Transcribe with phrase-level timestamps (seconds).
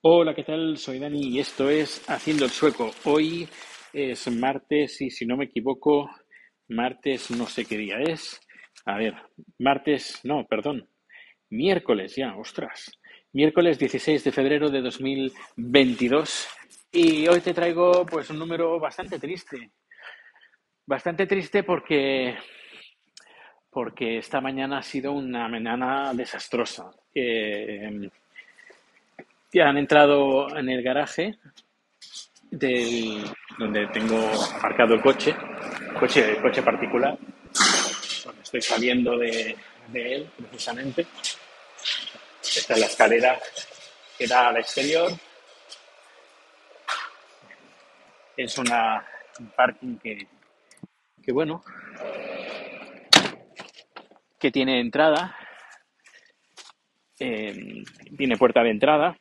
[0.00, 0.78] Hola, ¿qué tal?
[0.78, 2.92] Soy Dani y esto es Haciendo el Sueco.
[3.02, 3.48] Hoy
[3.92, 6.08] es martes y si no me equivoco,
[6.68, 8.40] martes no sé qué día es.
[8.84, 9.16] A ver,
[9.58, 10.88] martes, no, perdón,
[11.50, 12.96] miércoles ya, ostras.
[13.32, 16.48] Miércoles 16 de febrero de 2022
[16.92, 19.72] y hoy te traigo pues un número bastante triste.
[20.86, 22.36] Bastante triste porque
[23.68, 26.88] porque esta mañana ha sido una mañana desastrosa.
[27.12, 28.08] Eh,
[29.52, 31.38] ya han entrado en el garaje
[32.50, 33.24] del,
[33.58, 34.18] donde tengo
[34.56, 35.34] aparcado el coche,
[35.98, 37.16] coche, coche particular,
[38.24, 39.56] donde estoy saliendo de,
[39.94, 41.06] él precisamente.
[42.42, 43.38] Esta es la escalera
[44.16, 45.12] que da al exterior.
[48.36, 48.66] Es un
[49.56, 50.26] parking que,
[51.22, 51.62] que, bueno,
[54.38, 55.36] que tiene entrada,
[57.18, 57.82] eh,
[58.16, 59.16] tiene puerta de entrada,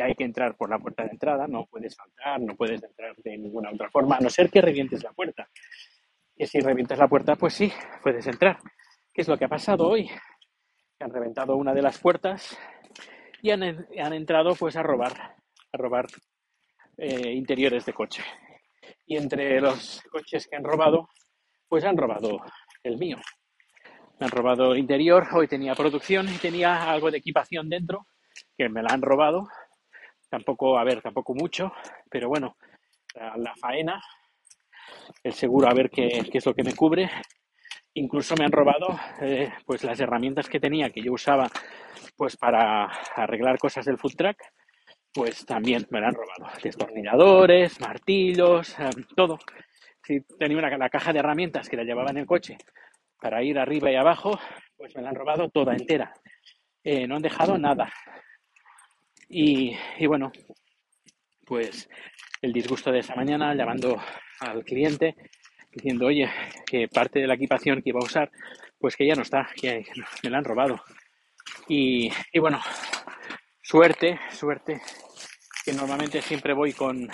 [0.00, 3.38] hay que entrar por la puerta de entrada, no puedes saltar, no puedes entrar de
[3.38, 5.48] ninguna otra forma, a no ser que revientes la puerta.
[6.36, 8.58] Y si revientas la puerta, pues sí, puedes entrar.
[9.12, 10.10] ¿Qué es lo que ha pasado hoy?
[11.00, 12.58] Han reventado una de las puertas
[13.42, 15.12] y han, han entrado pues a robar,
[15.72, 16.06] a robar
[16.96, 18.24] eh, interiores de coche.
[19.06, 21.08] Y entre los coches que han robado,
[21.68, 22.40] pues han robado
[22.82, 23.18] el mío.
[24.18, 28.06] Me han robado el interior, hoy tenía producción y tenía algo de equipación dentro
[28.56, 29.48] que me la han robado
[30.34, 31.72] Tampoco, a ver, tampoco mucho,
[32.10, 32.56] pero bueno,
[33.14, 34.02] la, faena,
[35.22, 37.08] el seguro a ver qué, qué, es lo que me cubre.
[37.94, 41.48] Incluso me han robado eh, pues las herramientas que tenía, que yo usaba
[42.16, 44.38] pues para arreglar cosas del food track,
[45.12, 46.52] pues también me la han robado.
[46.60, 49.38] Destornilladores, martillos, eh, todo.
[50.02, 52.58] Si tenía una, la caja de herramientas que la llevaba en el coche
[53.20, 54.36] para ir arriba y abajo,
[54.76, 56.12] pues me la han robado toda entera.
[56.82, 57.88] Eh, no han dejado nada.
[59.28, 60.32] Y, bueno,
[61.46, 61.88] pues
[62.42, 64.00] el disgusto de esa mañana llamando
[64.40, 65.14] al cliente
[65.72, 66.30] diciendo, oye,
[66.66, 68.30] que parte de la equipación que iba a usar,
[68.78, 69.84] pues que ya no está, que
[70.22, 70.80] me la han robado.
[71.68, 72.60] Y, bueno,
[73.60, 74.80] suerte, suerte,
[75.64, 77.08] que normalmente siempre voy con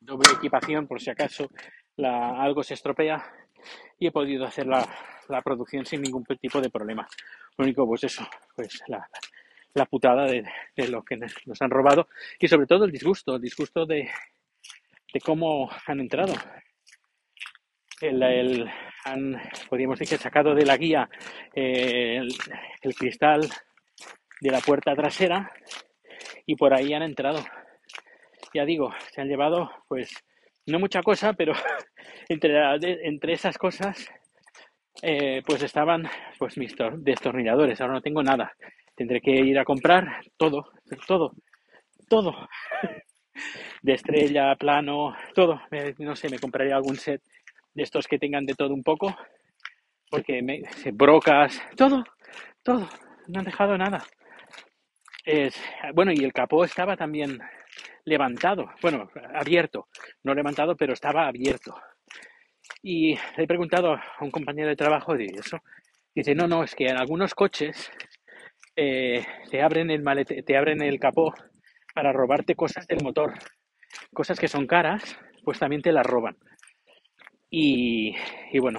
[0.00, 1.48] doble equipación por si acaso
[2.04, 3.22] algo se estropea
[3.98, 4.88] y he podido hacer la,
[5.28, 7.06] la, producción sin ningún tipo de problema.
[7.56, 9.08] Lo único, pues eso, pues la,
[9.74, 10.44] la putada de,
[10.76, 14.10] de, lo que nos han robado y sobre todo el disgusto, el disgusto de,
[15.12, 16.34] de cómo han entrado.
[18.00, 18.68] El,
[19.04, 21.08] han, podríamos decir, sacado de la guía
[21.54, 22.20] eh,
[22.82, 23.48] el, cristal
[24.40, 25.52] de la puerta trasera
[26.44, 27.44] y por ahí han entrado.
[28.54, 30.12] Ya digo, se han llevado, pues,
[30.66, 31.52] no mucha cosa, pero
[32.28, 34.10] entre, entre esas cosas,
[35.00, 36.08] eh, pues estaban
[36.38, 37.80] pues mis destornilladores.
[37.80, 38.52] Ahora no tengo nada.
[39.02, 40.70] Tendré que ir a comprar todo,
[41.08, 41.32] todo,
[42.08, 42.48] todo.
[43.82, 45.60] De estrella, plano, todo.
[45.98, 47.20] No sé, me compraré algún set
[47.74, 49.12] de estos que tengan de todo un poco.
[50.08, 52.04] Porque me, brocas, todo,
[52.62, 52.88] todo.
[53.26, 54.04] No han dejado nada.
[55.24, 55.60] Es,
[55.92, 57.40] bueno, y el capó estaba también
[58.04, 59.88] levantado, bueno, abierto,
[60.22, 61.74] no levantado, pero estaba abierto.
[62.84, 65.58] Y le he preguntado a un compañero de trabajo de eso.
[66.14, 67.90] Dice, no, no, es que en algunos coches
[68.76, 71.34] eh, te, abren el malete, te abren el capó
[71.94, 73.34] para robarte cosas del motor.
[74.12, 76.36] Cosas que son caras, pues también te las roban.
[77.50, 78.14] Y,
[78.50, 78.78] y bueno,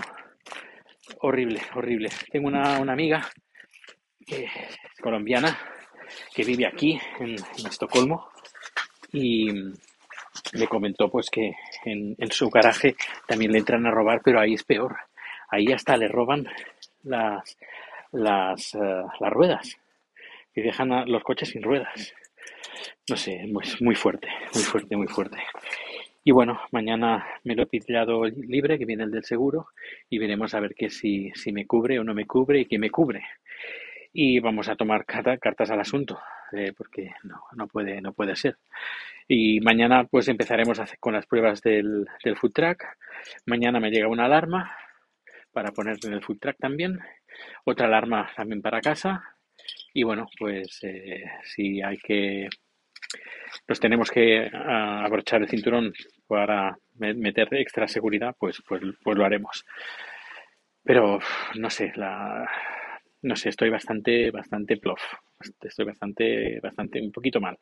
[1.22, 2.10] horrible, horrible.
[2.32, 3.30] Tengo una, una amiga
[5.02, 5.58] colombiana
[6.34, 7.36] que vive aquí en,
[7.68, 8.30] Estocolmo
[9.12, 9.52] y
[10.54, 11.52] me comentó pues que
[11.86, 12.96] en, su garaje
[13.28, 14.96] también le entran a robar, pero ahí es peor.
[15.50, 16.48] Ahí hasta le roban
[17.04, 17.58] las,
[18.12, 19.78] las, uh, las ruedas
[20.56, 22.14] y dejan a los coches sin ruedas.
[23.10, 25.38] No sé, muy, muy fuerte, muy fuerte, muy fuerte.
[26.24, 29.68] Y bueno, mañana me lo he pillado libre, que viene el del seguro,
[30.10, 32.80] y veremos a ver qué si, si me cubre o no me cubre y qué
[32.80, 33.24] me cubre.
[34.14, 36.20] Y vamos a tomar carta, cartas al asunto,
[36.54, 38.58] eh, porque no, no, puede, no puede ser.
[39.28, 42.98] Y mañana pues empezaremos con las pruebas del, del food track.
[43.46, 44.78] Mañana me llega una alarma
[45.52, 47.00] para poner en el food track también.
[47.66, 49.33] Otra alarma también para casa
[49.94, 52.50] y bueno, pues eh, si hay que,
[53.68, 55.94] nos tenemos que uh, abrochar el cinturón
[56.28, 59.64] para meter extra seguridad, pues, pues, pues lo haremos.
[60.84, 61.20] Pero
[61.56, 62.50] no sé, la,
[63.22, 65.02] no sé, estoy bastante, bastante plof,
[65.62, 67.58] estoy bastante, bastante, un poquito mal.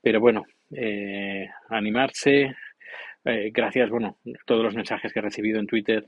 [0.00, 2.54] Pero bueno, eh, animarse,
[3.24, 6.06] eh, gracias, bueno, todos los mensajes que he recibido en Twitter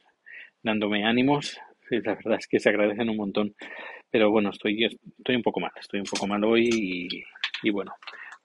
[0.63, 1.61] dándome ánimos,
[2.05, 3.55] la verdad es que se agradecen un montón.
[4.11, 7.09] Pero bueno, estoy, estoy un poco mal, estoy un poco mal hoy y,
[7.63, 7.95] y bueno,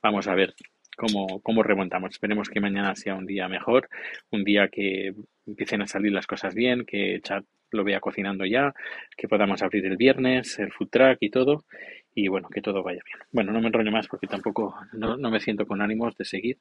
[0.01, 0.54] vamos a ver
[0.98, 2.12] cómo, cómo remontamos.
[2.12, 3.90] Esperemos que mañana sea un día mejor,
[4.31, 5.13] un día que
[5.45, 8.74] empiecen a salir las cosas bien, que Chat lo vea cocinando ya,
[9.18, 11.66] que podamos abrir el viernes, el food truck y todo,
[12.13, 13.18] y bueno, que todo vaya bien.
[13.31, 16.57] Bueno, no me enrollo más porque tampoco no, me siento con ánimos de seguir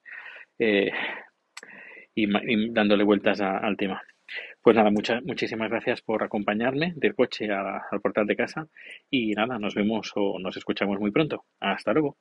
[0.58, 0.90] eh,
[2.14, 4.02] y, dándole vueltas al tema.
[4.62, 8.66] Pues nada, muchas, muchísimas gracias por acompañarme del coche al portal de casa
[9.10, 11.44] y nada, nos vemos o nos escuchamos muy pronto.
[11.60, 12.16] Hasta luego.